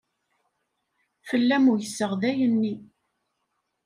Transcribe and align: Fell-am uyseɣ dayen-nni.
Fell-am 1.27 1.65
uyseɣ 1.71 2.11
dayen-nni. 2.21 2.75